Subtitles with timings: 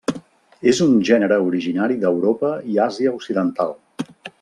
[0.71, 3.81] És un gènere originari d'Europa i Àsia occidental.